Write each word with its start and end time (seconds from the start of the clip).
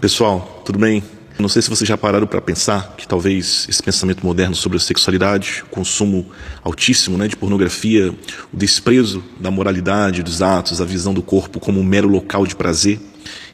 Pessoal, 0.00 0.62
tudo 0.64 0.78
bem? 0.78 1.02
Não 1.40 1.48
sei 1.48 1.60
se 1.60 1.68
vocês 1.68 1.88
já 1.88 1.98
pararam 1.98 2.24
para 2.24 2.40
pensar 2.40 2.94
que 2.96 3.06
talvez 3.06 3.66
esse 3.68 3.82
pensamento 3.82 4.24
moderno 4.24 4.54
sobre 4.54 4.76
a 4.76 4.80
sexualidade, 4.80 5.64
o 5.66 5.70
consumo 5.70 6.24
altíssimo 6.62 7.18
né, 7.18 7.26
de 7.26 7.36
pornografia, 7.36 8.14
o 8.52 8.56
desprezo 8.56 9.24
da 9.40 9.50
moralidade, 9.50 10.22
dos 10.22 10.40
atos, 10.40 10.80
a 10.80 10.84
visão 10.84 11.12
do 11.12 11.20
corpo 11.20 11.58
como 11.58 11.80
um 11.80 11.84
mero 11.84 12.06
local 12.08 12.46
de 12.46 12.54
prazer, 12.54 13.00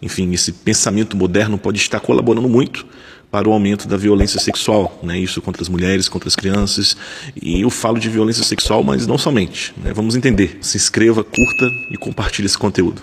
enfim, 0.03 0.35
esse 0.35 0.53
pensamento 0.53 1.17
moderno 1.17 1.57
pode 1.57 1.79
estar 1.79 1.99
colaborando 1.99 2.47
muito 2.49 2.87
para 3.31 3.49
o 3.49 3.53
aumento 3.53 3.89
da 3.89 3.97
violência 3.97 4.39
sexual, 4.39 5.01
né? 5.03 5.19
isso 5.19 5.41
contra 5.41 5.63
as 5.63 5.69
mulheres, 5.71 6.11
contra 6.11 6.29
as 6.29 6.37
crianças. 6.37 6.95
E 7.41 7.63
eu 7.63 7.71
falo 7.71 7.99
de 7.99 8.11
violência 8.11 8.45
sexual, 8.45 8.85
mas 8.85 9.07
não 9.07 9.17
somente. 9.17 9.73
Né? 9.83 9.95
Vamos 9.95 10.15
entender. 10.15 10.59
Se 10.61 10.77
inscreva, 10.77 11.25
curta 11.25 11.71
e 11.91 11.97
compartilhe 11.97 12.45
esse 12.45 12.59
conteúdo. 12.59 13.03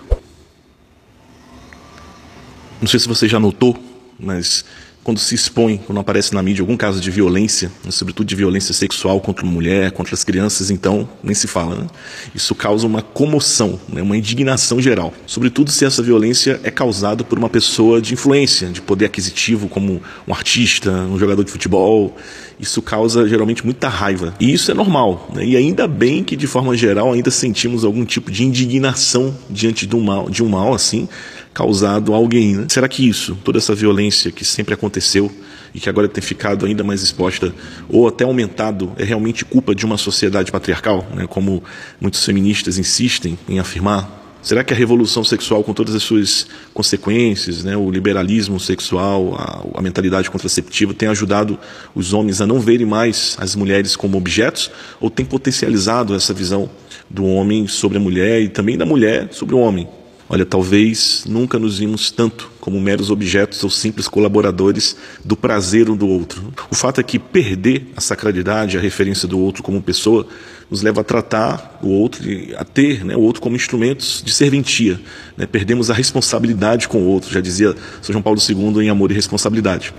Não 2.82 2.88
sei 2.88 2.98
se 2.98 3.06
você 3.06 3.28
já 3.28 3.38
notou, 3.38 3.78
mas 4.18 4.64
quando 5.04 5.18
se 5.18 5.36
expõe, 5.36 5.78
quando 5.78 6.00
aparece 6.00 6.34
na 6.34 6.42
mídia 6.42 6.64
algum 6.64 6.76
caso 6.76 7.00
de 7.00 7.12
violência, 7.12 7.70
né, 7.84 7.92
sobretudo 7.92 8.26
de 8.26 8.34
violência 8.34 8.74
sexual 8.74 9.20
contra 9.20 9.46
mulher, 9.46 9.92
contra 9.92 10.14
as 10.14 10.24
crianças, 10.24 10.68
então 10.68 11.08
nem 11.22 11.32
se 11.32 11.46
fala. 11.46 11.76
Né? 11.76 11.86
Isso 12.34 12.56
causa 12.56 12.84
uma 12.84 13.00
comoção, 13.00 13.78
né, 13.88 14.02
uma 14.02 14.16
indignação 14.16 14.80
geral. 14.80 15.14
Sobretudo 15.28 15.70
se 15.70 15.84
essa 15.84 16.02
violência 16.02 16.60
é 16.64 16.72
causada 16.72 17.22
por 17.22 17.38
uma 17.38 17.48
pessoa 17.48 18.02
de 18.02 18.14
influência, 18.14 18.68
de 18.68 18.82
poder 18.82 19.04
aquisitivo, 19.04 19.68
como 19.68 20.02
um 20.26 20.34
artista, 20.34 20.90
um 20.90 21.18
jogador 21.18 21.44
de 21.44 21.52
futebol. 21.52 22.16
Isso 22.58 22.80
causa 22.82 23.28
geralmente 23.28 23.64
muita 23.64 23.88
raiva. 23.88 24.34
E 24.38 24.52
isso 24.52 24.70
é 24.70 24.74
normal. 24.74 25.30
Né? 25.34 25.44
E 25.44 25.56
ainda 25.56 25.86
bem 25.86 26.22
que, 26.22 26.36
de 26.36 26.46
forma 26.46 26.76
geral, 26.76 27.12
ainda 27.12 27.30
sentimos 27.30 27.84
algum 27.84 28.04
tipo 28.04 28.30
de 28.30 28.44
indignação 28.44 29.34
diante 29.50 29.86
de 29.86 29.96
um 29.96 30.00
mal, 30.00 30.30
de 30.30 30.42
um 30.42 30.48
mal 30.48 30.74
assim 30.74 31.08
causado 31.52 32.14
a 32.14 32.16
alguém. 32.16 32.56
Né? 32.56 32.66
Será 32.68 32.88
que 32.88 33.06
isso, 33.06 33.36
toda 33.44 33.58
essa 33.58 33.74
violência 33.74 34.30
que 34.30 34.44
sempre 34.44 34.74
aconteceu 34.74 35.30
e 35.74 35.80
que 35.80 35.88
agora 35.88 36.08
tem 36.08 36.22
ficado 36.22 36.66
ainda 36.66 36.84
mais 36.84 37.02
exposta 37.02 37.54
ou 37.88 38.06
até 38.06 38.24
aumentado, 38.24 38.92
é 38.96 39.04
realmente 39.04 39.44
culpa 39.44 39.74
de 39.74 39.84
uma 39.84 39.96
sociedade 39.96 40.52
patriarcal, 40.52 41.06
né? 41.14 41.26
como 41.26 41.62
muitos 42.00 42.24
feministas 42.24 42.78
insistem 42.78 43.38
em 43.48 43.58
afirmar? 43.58 44.21
Será 44.42 44.64
que 44.64 44.74
a 44.74 44.76
revolução 44.76 45.22
sexual, 45.22 45.62
com 45.62 45.72
todas 45.72 45.94
as 45.94 46.02
suas 46.02 46.48
consequências, 46.74 47.62
né, 47.62 47.76
o 47.76 47.88
liberalismo 47.88 48.58
sexual, 48.58 49.36
a, 49.36 49.78
a, 49.78 49.80
mentalidade 49.80 50.28
contraceptiva, 50.28 50.92
tem 50.92 51.08
ajudado 51.08 51.56
os 51.94 52.12
homens 52.12 52.40
a 52.40 52.46
não 52.46 52.58
verem 52.58 52.84
mais 52.84 53.36
as 53.38 53.54
mulheres 53.54 53.94
como 53.94 54.18
objetos 54.18 54.68
ou 55.00 55.08
tem 55.08 55.24
potencializado 55.24 56.12
essa 56.12 56.34
visão 56.34 56.68
do 57.08 57.24
homem 57.24 57.68
sobre 57.68 57.98
a 57.98 58.00
mulher 58.00 58.42
e 58.42 58.48
também 58.48 58.76
da 58.76 58.84
mulher 58.84 59.28
sobre 59.30 59.54
o 59.54 59.58
homem? 59.58 59.86
Olha, 60.34 60.46
talvez 60.46 61.24
nunca 61.28 61.58
nos 61.58 61.78
vimos 61.78 62.10
tanto 62.10 62.50
como 62.58 62.80
meros 62.80 63.10
objetos 63.10 63.62
ou 63.62 63.68
simples 63.68 64.08
colaboradores 64.08 64.96
do 65.22 65.36
prazer 65.36 65.90
um 65.90 65.96
do 65.96 66.08
outro. 66.08 66.54
O 66.70 66.74
fato 66.74 67.02
é 67.02 67.04
que 67.04 67.18
perder 67.18 67.88
a 67.94 68.00
sacralidade, 68.00 68.78
a 68.78 68.80
referência 68.80 69.28
do 69.28 69.38
outro 69.38 69.62
como 69.62 69.82
pessoa, 69.82 70.26
nos 70.70 70.80
leva 70.80 71.02
a 71.02 71.04
tratar 71.04 71.78
o 71.82 71.88
outro, 71.88 72.22
a 72.56 72.64
ter 72.64 73.04
né, 73.04 73.14
o 73.14 73.20
outro 73.20 73.42
como 73.42 73.56
instrumentos 73.56 74.22
de 74.24 74.32
serventia. 74.32 74.98
Né? 75.36 75.44
Perdemos 75.44 75.90
a 75.90 75.94
responsabilidade 75.94 76.88
com 76.88 77.02
o 77.02 77.08
outro, 77.08 77.30
já 77.30 77.42
dizia 77.42 77.74
São 78.00 78.14
João 78.14 78.22
Paulo 78.22 78.40
II 78.40 78.86
em 78.86 78.88
Amor 78.88 79.10
e 79.10 79.14
Responsabilidade. 79.14 79.92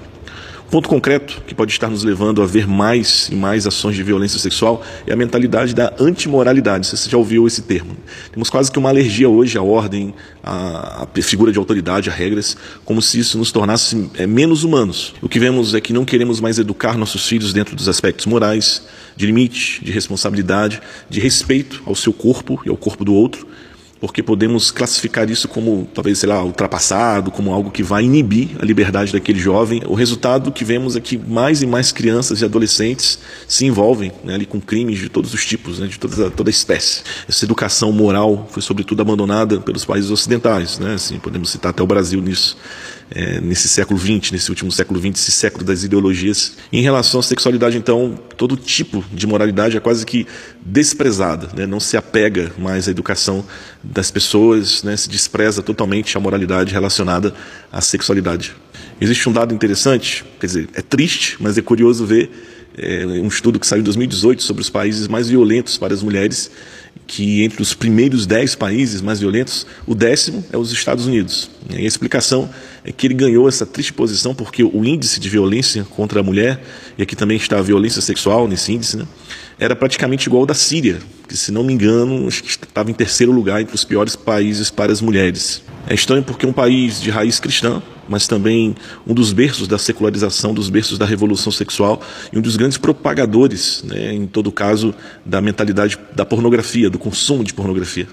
Ponto 0.74 0.90
concreto 0.90 1.44
que 1.46 1.54
pode 1.54 1.72
estar 1.72 1.88
nos 1.88 2.04
levando 2.04 2.42
a 2.42 2.48
ver 2.48 2.68
mais 2.68 3.30
e 3.30 3.36
mais 3.36 3.68
ações 3.68 3.96
de 3.96 4.02
violência 4.02 4.40
sexual 4.40 4.84
é 5.06 5.14
a 5.14 5.16
mentalidade 5.16 5.72
da 5.72 5.94
antimoralidade. 6.00 6.88
Você 6.88 7.08
já 7.08 7.16
ouviu 7.16 7.46
esse 7.46 7.62
termo? 7.62 7.96
Temos 8.32 8.50
quase 8.50 8.72
que 8.72 8.80
uma 8.80 8.90
alergia 8.90 9.30
hoje 9.30 9.56
à 9.56 9.62
ordem, 9.62 10.16
à, 10.44 11.08
figura 11.22 11.52
de 11.52 11.60
autoridade, 11.60 12.10
a 12.10 12.12
regras, 12.12 12.58
como 12.84 13.04
se 13.04 13.20
isso 13.20 13.38
nos 13.38 13.52
tornasse 13.52 14.10
é, 14.16 14.26
menos 14.26 14.64
humanos. 14.64 15.14
O 15.22 15.30
que 15.30 15.38
vemos 15.38 15.76
é 15.76 15.80
que 15.80 15.94
não 15.94 16.04
queremos 16.04 16.42
mais 16.42 16.58
educar 16.58 16.98
nossos 16.98 17.28
filhos 17.28 17.54
dentro 17.54 17.76
dos 17.76 17.88
aspectos 17.88 18.26
morais, 18.26 18.82
de 19.16 19.28
limite, 19.28 19.80
de 19.86 19.92
responsabilidade, 19.92 20.82
de 21.08 21.20
respeito 21.20 21.84
ao 21.86 21.94
seu 21.94 22.12
corpo 22.12 22.60
e 22.66 22.70
ao 22.70 22.78
corpo 22.78 23.06
do 23.06 23.14
outro, 23.14 23.46
porque 24.04 24.22
podemos 24.22 24.70
classificar 24.70 25.30
isso 25.30 25.48
como, 25.48 25.88
talvez, 25.94 26.20
sei 26.20 26.28
lá, 26.28 26.44
ultrapassado, 26.44 27.32
como 27.32 27.54
algo 27.54 27.72
que 27.72 27.82
vai 27.82 28.04
inibir 28.04 28.50
a 28.60 28.66
liberdade 28.66 29.14
daquele 29.14 29.40
jovem. 29.40 29.82
O 29.88 29.94
resultado 29.94 30.52
que 30.52 30.66
vemos 30.66 30.98
é 30.98 31.00
que 31.00 31.18
mais 31.18 31.62
e 31.62 31.66
mais 31.66 31.94
crianças 31.94 32.42
e 32.42 32.44
adolescentes 32.44 33.18
se 33.48 33.66
envolvem 33.66 34.12
né, 34.22 34.34
ali 34.34 34.46
com 34.46 34.60
crimes 34.60 35.00
de 35.00 35.08
todos 35.08 35.34
os 35.34 35.46
tipos, 35.46 35.80
né, 35.80 35.88
de 35.88 35.98
toda, 35.98 36.30
toda 36.30 36.50
a 36.50 36.52
espécie. 36.52 37.02
Essa 37.30 37.46
educação 37.46 37.94
moral 37.94 38.46
foi, 38.52 38.62
sobretudo, 38.62 39.02
abandonada 39.02 39.62
pelos 39.62 39.86
países 39.86 40.12
ocidentais. 40.12 40.80
Né, 40.80 40.96
assim, 40.96 41.18
podemos 41.18 41.50
citar 41.50 41.70
até 41.70 41.82
o 41.82 41.88
Brasil 41.88 42.22
nisso 42.22 42.58
é, 43.16 43.40
nesse 43.40 43.70
século 43.70 44.00
XX, 44.00 44.32
nesse 44.32 44.50
último 44.50 44.72
século 44.72 45.00
XX, 45.00 45.20
esse 45.20 45.32
século 45.32 45.64
das 45.64 45.84
ideologias. 45.84 46.54
Em 46.72 46.82
relação 46.82 47.20
à 47.20 47.24
sexualidade, 47.24 47.78
então, 47.78 48.20
todo 48.36 48.58
tipo 48.58 49.06
de 49.14 49.28
moralidade 49.28 49.78
é 49.78 49.80
quase 49.80 50.04
que 50.04 50.26
desprezada, 50.66 51.50
né? 51.56 51.68
não 51.68 51.80
se 51.80 51.96
apega 51.96 52.52
mais 52.58 52.88
à 52.88 52.92
educação 52.92 53.46
das 53.84 54.10
pessoas, 54.10 54.82
né? 54.82 54.98
se 54.98 55.08
despreza 55.08 55.62
totalmente 55.62 56.18
a 56.18 56.20
moralidade 56.20 56.74
relacionada 56.74 57.36
à 57.72 57.82
sexualidade. 57.82 58.56
Existe 59.00 59.30
um 59.30 59.32
dado 59.32 59.54
interessante, 59.54 60.26
quer 60.40 60.48
dizer, 60.48 60.70
é 60.74 60.82
triste, 60.82 61.38
mas 61.40 61.58
é 61.58 61.62
curioso 61.62 62.06
ver 62.06 62.32
é, 62.76 63.06
um 63.06 63.28
estudo 63.28 63.60
que 63.60 63.68
saiu 63.68 63.82
em 63.82 63.84
2018 63.84 64.42
sobre 64.42 64.64
os 64.64 64.70
países 64.70 65.08
mais 65.08 65.28
violentos 65.28 65.78
para 65.78 65.94
as 65.94 66.02
mulheres 66.02 66.50
que 67.06 67.44
entre 67.44 67.62
os 67.62 67.74
primeiros 67.74 68.26
dez 68.26 68.56
países 68.56 69.02
mais 69.02 69.20
violentos, 69.20 69.66
o 69.86 69.94
décimo 69.94 70.44
é 70.52 70.58
os 70.58 70.72
Estados 70.72 71.06
Unidos. 71.06 71.50
E 71.70 71.78
a 71.78 71.82
explicação 71.82 72.50
é 72.86 72.92
que 72.92 73.08
ele 73.08 73.14
ganhou 73.14 73.48
essa 73.48 73.66
triste 73.66 73.94
posição 73.94 74.36
porque 74.36 74.64
o 74.64 74.84
índice 74.84 75.20
de 75.20 75.30
violência 75.30 75.86
contra 75.86 76.20
a 76.20 76.24
mulher, 76.24 76.62
e 76.98 77.04
aqui 77.04 77.16
também 77.16 77.38
está 77.38 77.60
a 77.60 77.62
violência 77.62 78.02
sexual 78.02 78.48
nesse 78.48 78.74
índice, 78.74 78.98
né, 78.98 79.08
era 79.60 79.76
praticamente 79.76 80.28
igual 80.28 80.42
ao 80.42 80.46
da 80.46 80.54
Síria, 80.54 81.00
que 81.28 81.38
se 81.38 81.52
não 81.52 81.64
me 81.64 81.74
engano 81.74 82.28
estava 82.28 82.92
em 82.92 82.94
terceiro 82.94 83.32
lugar 83.32 83.62
entre 83.62 83.74
os 83.74 83.84
piores 83.84 84.16
países 84.16 84.70
para 84.70 84.92
as 84.92 85.00
mulheres. 85.02 85.64
É 85.88 85.94
estranho 85.94 86.24
porque 86.24 86.46
um 86.46 86.54
país 86.54 87.00
de 87.02 87.10
raiz 87.10 87.40
cristã, 87.40 87.82
mas 88.08 88.28
também 88.28 88.76
um 89.06 89.14
dos 89.14 89.34
berços 89.34 89.68
da 89.68 89.78
secularização, 89.78 90.54
dos 90.54 90.70
berços 90.70 90.98
da 90.98 91.06
revolução 91.06 91.52
sexual 91.52 92.02
e 92.32 92.38
um 92.38 92.42
dos 92.42 92.56
grandes 92.56 92.78
propagadores, 92.78 93.84
né, 93.84 94.14
em 94.14 94.28
todo 94.28 94.52
caso, 94.52 94.94
da 95.26 95.42
mentalidade 95.42 95.98
da 96.16 96.26
pornografia, 96.26 96.90
do 96.90 97.00
consumo 97.00 97.44
de 97.44 97.54
pornografia. 97.54 98.08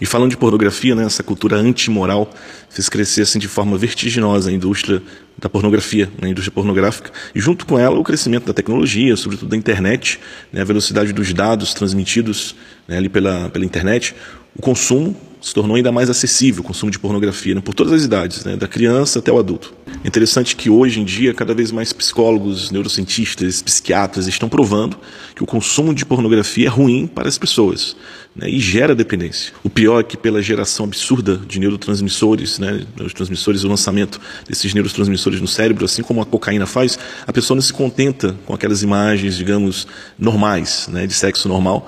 E 0.00 0.06
falando 0.06 0.30
de 0.30 0.36
pornografia, 0.36 0.94
né, 0.94 1.04
essa 1.04 1.22
cultura 1.22 1.56
antimoral 1.56 2.30
fez 2.70 2.88
crescer 2.88 3.22
assim, 3.22 3.38
de 3.38 3.48
forma 3.48 3.76
vertiginosa 3.76 4.50
a 4.50 4.52
indústria 4.52 5.02
da 5.38 5.48
pornografia, 5.48 6.06
né, 6.20 6.28
a 6.28 6.30
indústria 6.30 6.52
pornográfica, 6.52 7.10
e 7.34 7.40
junto 7.40 7.66
com 7.66 7.78
ela 7.78 7.98
o 7.98 8.02
crescimento 8.02 8.46
da 8.46 8.54
tecnologia, 8.54 9.16
sobretudo 9.16 9.50
da 9.50 9.56
internet, 9.56 10.18
né, 10.52 10.62
a 10.62 10.64
velocidade 10.64 11.12
dos 11.12 11.32
dados 11.32 11.74
transmitidos 11.74 12.56
né, 12.88 12.96
ali 12.96 13.08
pela, 13.08 13.50
pela 13.50 13.64
internet, 13.64 14.14
o 14.56 14.62
consumo 14.62 15.14
se 15.40 15.54
tornou 15.54 15.76
ainda 15.76 15.92
mais 15.92 16.10
acessível, 16.10 16.60
o 16.62 16.64
consumo 16.64 16.90
de 16.90 16.98
pornografia, 16.98 17.54
né, 17.54 17.60
por 17.60 17.72
todas 17.72 17.92
as 17.92 18.02
idades, 18.02 18.44
né, 18.44 18.56
da 18.56 18.66
criança 18.66 19.20
até 19.20 19.30
o 19.30 19.38
adulto. 19.38 19.72
Interessante 20.04 20.56
que 20.56 20.68
hoje 20.68 21.00
em 21.00 21.04
dia, 21.04 21.32
cada 21.32 21.54
vez 21.54 21.70
mais 21.70 21.92
psicólogos, 21.92 22.72
neurocientistas, 22.72 23.62
psiquiatras 23.62 24.26
estão 24.26 24.48
provando 24.48 24.98
que 25.36 25.44
o 25.44 25.46
consumo 25.46 25.94
de 25.94 26.04
pornografia 26.04 26.66
é 26.66 26.68
ruim 26.68 27.06
para 27.06 27.28
as 27.28 27.38
pessoas 27.38 27.94
né, 28.34 28.48
e 28.50 28.58
gera 28.58 28.92
dependência. 28.92 29.52
O 29.62 29.70
pior 29.70 30.00
é 30.00 30.02
que, 30.02 30.16
pela 30.16 30.42
geração 30.42 30.86
absurda 30.86 31.36
de 31.36 31.60
neurotransmissores, 31.60 32.58
né, 32.58 32.84
neurotransmissores, 32.96 33.62
o 33.62 33.68
lançamento 33.68 34.20
desses 34.48 34.74
neurotransmissores 34.74 35.40
no 35.40 35.46
cérebro, 35.46 35.84
assim 35.84 36.02
como 36.02 36.20
a 36.20 36.26
cocaína 36.26 36.66
faz, 36.66 36.98
a 37.24 37.32
pessoa 37.32 37.54
não 37.54 37.62
se 37.62 37.72
contenta 37.72 38.34
com 38.44 38.52
aquelas 38.52 38.82
imagens, 38.82 39.36
digamos, 39.36 39.86
normais, 40.18 40.88
né, 40.90 41.06
de 41.06 41.14
sexo 41.14 41.48
normal 41.48 41.86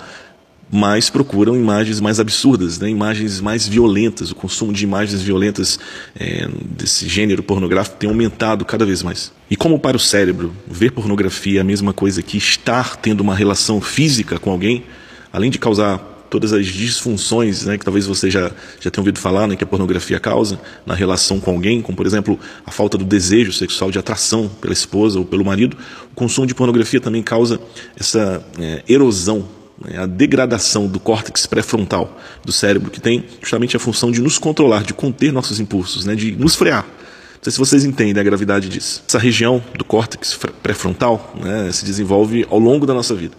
mas 0.71 1.09
procuram 1.09 1.57
imagens 1.57 2.01
mais 2.01 2.21
absurdas, 2.21 2.79
né? 2.79 2.89
imagens 2.91 3.41
mais 3.41 3.67
violentas. 3.67 4.31
O 4.31 4.35
consumo 4.35 4.73
de 4.73 4.85
imagens 4.85 5.23
violentas 5.23 5.79
é, 6.19 6.49
desse 6.77 7.09
gênero 7.09 7.43
pornográfico 7.43 7.97
tem 7.97 8.09
aumentado 8.09 8.65
cada 8.65 8.85
vez 8.85 9.03
mais. 9.03 9.33
E 9.51 9.57
como 9.57 9.79
para 9.79 9.97
o 9.97 10.01
cérebro, 10.01 10.53
ver 10.67 10.93
pornografia 10.93 11.61
é 11.61 11.63
a 11.63 11.65
mesma 11.65 11.93
coisa 11.93 12.23
que 12.23 12.37
estar 12.37 12.97
tendo 12.97 13.21
uma 13.21 13.35
relação 13.35 13.81
física 13.81 14.39
com 14.39 14.51
alguém, 14.51 14.85
além 15.33 15.51
de 15.51 15.59
causar 15.59 16.17
todas 16.29 16.53
as 16.53 16.67
disfunções 16.67 17.65
né, 17.65 17.79
que 17.79 17.85
talvez 17.85 18.07
você 18.07 18.31
já, 18.31 18.51
já 18.79 18.91
tenha 18.91 19.01
ouvido 19.01 19.19
falar 19.19 19.47
né, 19.47 19.57
que 19.57 19.65
a 19.65 19.67
pornografia 19.67 20.21
causa 20.21 20.61
na 20.85 20.95
relação 20.95 21.41
com 21.41 21.51
alguém, 21.51 21.81
como 21.81 21.97
por 21.97 22.05
exemplo 22.05 22.39
a 22.67 22.71
falta 22.71 22.99
do 22.99 23.05
desejo 23.05 23.51
sexual, 23.51 23.91
de 23.91 23.99
atração 23.99 24.47
pela 24.61 24.75
esposa 24.75 25.19
ou 25.19 25.25
pelo 25.25 25.43
marido, 25.43 25.79
o 26.13 26.15
consumo 26.15 26.47
de 26.47 26.55
pornografia 26.55 27.01
também 27.01 27.23
causa 27.23 27.59
essa 27.99 28.45
é, 28.59 28.83
erosão 28.87 29.49
a 29.97 30.07
degradação 30.07 30.87
do 30.87 30.99
córtex 30.99 31.47
pré-frontal 31.47 32.19
do 32.45 32.53
cérebro, 32.53 32.91
que 32.91 33.01
tem 33.01 33.25
justamente 33.41 33.77
a 33.77 33.81
função 33.81 34.11
de 34.11 34.21
nos 34.21 34.39
controlar, 34.39 34.83
de 34.83 34.93
conter 34.93 35.33
nossos 35.33 35.61
impulsos, 35.61 36.05
né, 36.05 36.15
de 36.15 36.33
nos 36.33 36.55
frear. 36.55 36.85
Não 36.85 37.43
sei 37.43 37.53
se 37.53 37.59
vocês 37.59 37.85
entendem 37.85 38.21
a 38.21 38.25
gravidade 38.25 38.69
disso. 38.69 39.03
Essa 39.07 39.19
região 39.19 39.63
do 39.77 39.85
córtex 39.85 40.37
pré-frontal 40.63 41.35
né, 41.41 41.71
se 41.71 41.85
desenvolve 41.85 42.45
ao 42.51 42.59
longo 42.59 42.85
da 42.85 42.93
nossa 42.93 43.15
vida. 43.15 43.37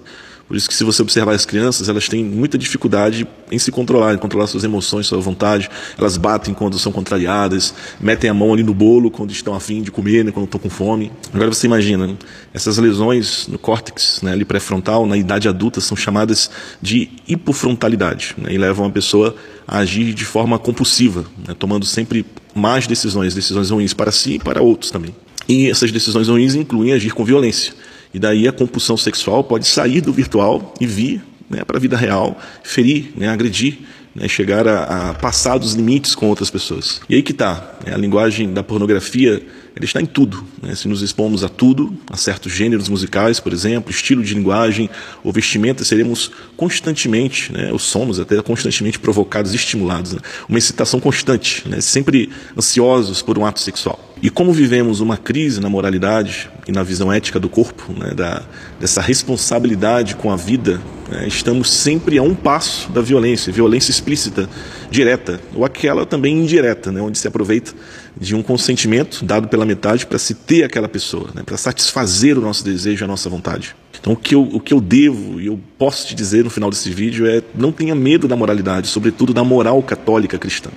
Por 0.50 0.58
isso 0.58 0.68
que 0.68 0.74
se 0.74 0.84
você 0.84 1.04
observar 1.04 1.36
as 1.36 1.46
crianças, 1.46 1.90
elas 1.90 2.10
têm 2.10 2.26
muita 2.26 2.58
dificuldade 2.58 3.28
em 3.52 3.60
se 3.60 3.72
controlar, 3.72 4.16
em 4.16 4.18
controlar 4.18 4.48
suas 4.48 4.64
emoções, 4.64 5.06
sua 5.06 5.20
vontade. 5.20 5.70
Elas 5.96 6.18
batem 6.18 6.56
quando 6.56 6.80
são 6.80 6.92
contrariadas, 6.92 7.72
metem 8.02 8.32
a 8.32 8.34
mão 8.34 8.52
ali 8.52 8.64
no 8.64 8.74
bolo 8.74 9.12
quando 9.12 9.30
estão 9.30 9.54
afim 9.54 9.84
de 9.84 9.92
comer, 9.92 10.26
né, 10.26 10.32
quando 10.32 10.46
estão 10.46 10.60
com 10.60 10.68
fome. 10.68 11.12
Agora 11.32 11.54
você 11.54 11.68
imagina, 11.68 12.08
né, 12.08 12.16
essas 12.52 12.80
lesões 12.80 13.48
no 13.48 13.60
córtex, 13.60 14.24
né, 14.24 14.32
ali 14.32 14.44
pré-frontal, 14.44 15.06
na 15.06 15.16
idade 15.16 15.48
adulta, 15.48 15.80
são 15.80 15.96
chamadas 15.96 16.50
de 16.82 17.12
hipofrontalidade 17.28 18.34
né, 18.36 18.52
e 18.52 18.58
levam 18.58 18.88
a 18.88 18.90
pessoa 18.90 19.36
a 19.68 19.78
agir 19.78 20.16
de 20.16 20.26
forma 20.26 20.58
compulsiva, 20.58 21.26
né, 21.48 21.56
tomando 21.60 21.86
sempre 21.86 22.26
mais 22.56 22.88
decisões, 22.88 23.36
decisões 23.36 23.70
ruins 23.70 23.94
para 23.94 24.12
si 24.12 24.34
e 24.34 24.40
para 24.40 24.64
outros 24.64 24.90
também. 24.90 25.14
E 25.48 25.68
essas 25.68 25.92
decisões 25.92 26.28
ruins 26.28 26.54
incluem 26.56 26.94
agir 26.94 27.12
com 27.12 27.24
violência. 27.24 27.74
E 28.14 28.20
daí 28.20 28.48
a 28.48 28.52
compulsão 28.52 28.98
sexual 28.98 29.44
pode 29.44 29.68
sair 29.68 30.02
do 30.02 30.12
virtual 30.12 30.74
e 30.80 30.88
vir 30.88 31.22
né, 31.50 31.64
para 31.64 31.78
a 31.78 31.80
vida 31.80 31.98
real, 31.98 32.40
ferir, 32.64 33.12
né, 33.16 33.28
agredir, 33.28 33.80
né, 34.16 34.28
chegar 34.28 34.68
a, 34.68 35.10
a, 35.10 35.14
passar 35.14 35.58
dos 35.58 35.74
limites 35.74 36.16
com 36.16 36.28
outras 36.28 36.50
pessoas. 36.50 37.02
E 37.10 37.16
aí 37.16 37.24
que 37.24 37.32
está, 37.32 37.78
né, 37.86 37.94
a 37.94 37.98
linguagem 37.98 38.52
da 38.54 38.64
pornografia, 38.64 39.42
ela 39.76 39.86
está 39.86 40.02
em 40.02 40.06
tudo. 40.06 40.44
Né, 40.62 40.76
se 40.76 40.88
nos 40.88 41.02
expomos 41.02 41.44
a 41.44 41.50
tudo, 41.50 41.94
a 42.10 42.18
certos 42.18 42.52
gêneros 42.52 42.90
musicais, 42.90 43.40
por 43.40 43.54
exemplo, 43.54 43.92
estilo 43.92 44.24
de 44.24 44.34
linguagem 44.34 44.90
ou 45.24 45.32
vestimenta, 45.32 45.84
seremos 45.84 46.32
constantemente, 46.58 47.52
né, 47.52 47.72
ou 47.72 47.80
somos 47.80 48.20
até 48.20 48.42
constantemente 48.42 49.00
provocados, 49.00 49.54
estimulados. 49.54 50.14
Né, 50.14 50.20
uma 50.48 50.58
excitação 50.58 51.00
constante, 51.00 51.68
né, 51.68 51.82
sempre 51.82 52.30
ansiosos 52.58 53.22
por 53.22 53.38
um 53.38 53.46
ato 53.46 53.60
sexual. 53.60 54.10
E 54.22 54.30
como 54.30 54.52
vivemos 54.52 55.00
uma 55.00 55.16
crise 55.16 55.62
na 55.62 55.70
moralidade 55.70 56.50
e 56.68 56.74
na 56.74 56.84
visão 56.84 57.12
ética 57.12 57.40
do 57.40 57.48
corpo, 57.48 57.94
né, 57.94 58.12
da, 58.14 58.44
dessa 58.78 59.02
responsabilidade 59.02 60.16
com 60.16 60.30
a 60.30 60.36
vida, 60.36 60.82
né, 61.10 61.26
estamos 61.26 61.72
sempre 61.72 62.18
a 62.18 62.22
um 62.22 62.36
passo 62.36 62.92
da 62.92 63.02
violência, 63.02 63.54
violência 63.54 63.92
explícita, 63.92 64.50
direta, 64.92 65.40
ou 65.56 65.64
aquela 65.64 66.06
também 66.06 66.38
indireta, 66.38 66.92
onde 67.02 67.18
se 67.18 67.28
aproveita 67.30 67.74
de 68.20 68.36
um 68.36 68.44
consentimento 68.44 69.24
dado 69.24 69.48
pela 69.48 69.66
metade 69.66 70.06
para 70.06 70.20
se 70.20 70.34
ter 70.34 70.64
aquela 70.64 70.90
pessoa, 70.90 71.30
né, 71.34 71.42
para 71.44 71.58
satisfazer 71.58 72.38
o 72.38 72.42
nosso 72.42 72.64
desejo, 72.64 73.06
a 73.06 73.08
nossa 73.08 73.30
vontade. 73.30 73.76
Então, 74.00 74.14
o 74.14 74.16
que, 74.16 74.34
eu, 74.34 74.44
o 74.44 74.60
que 74.60 74.74
eu 74.74 74.80
devo 74.80 75.42
e 75.42 75.48
eu 75.48 75.60
posso 75.78 76.08
te 76.08 76.16
dizer 76.16 76.44
no 76.44 76.50
final 76.50 76.70
desse 76.70 76.90
vídeo 76.90 77.28
é: 77.28 77.42
não 77.54 77.72
tenha 77.72 77.94
medo 77.94 78.28
da 78.28 78.36
moralidade, 78.36 78.88
sobretudo 78.88 79.34
da 79.34 79.44
moral 79.44 79.82
católica 79.84 80.38
cristã. 80.38 80.70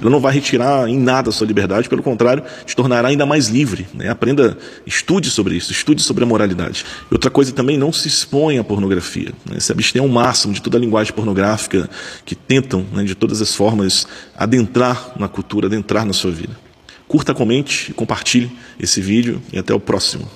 Ela 0.00 0.08
não 0.08 0.20
vai 0.20 0.32
retirar 0.32 0.88
em 0.88 0.98
nada 0.98 1.28
a 1.28 1.32
sua 1.32 1.46
liberdade, 1.46 1.88
pelo 1.88 2.02
contrário, 2.02 2.42
te 2.64 2.74
tornará 2.74 3.08
ainda 3.08 3.26
mais 3.26 3.48
livre. 3.48 3.86
Né? 3.92 4.08
Aprenda, 4.08 4.56
estude 4.86 5.30
sobre 5.30 5.56
isso, 5.56 5.72
estude 5.72 6.02
sobre 6.02 6.24
a 6.24 6.26
moralidade. 6.26 6.86
E 7.10 7.14
outra 7.14 7.30
coisa 7.30 7.52
também, 7.52 7.76
não 7.76 7.92
se 7.92 8.08
exponha 8.08 8.62
à 8.62 8.64
pornografia. 8.64 9.32
Né? 9.44 9.60
Se 9.60 9.72
abstenha 9.72 10.02
ao 10.02 10.08
máximo 10.08 10.54
de 10.54 10.62
toda 10.62 10.78
a 10.78 10.80
linguagem 10.80 11.12
pornográfica 11.12 11.90
que 12.24 12.34
tentam, 12.34 12.86
né, 12.92 13.04
de 13.04 13.14
todas 13.14 13.42
as 13.42 13.54
formas, 13.54 14.06
adentrar 14.34 15.12
na 15.18 15.28
cultura, 15.28 15.66
adentrar 15.66 16.06
na 16.06 16.14
sua 16.14 16.30
vida. 16.30 16.69
Curta, 17.10 17.34
comente, 17.34 17.92
compartilhe 17.94 18.56
esse 18.78 19.00
vídeo 19.00 19.42
e 19.52 19.58
até 19.58 19.74
o 19.74 19.80
próximo. 19.80 20.30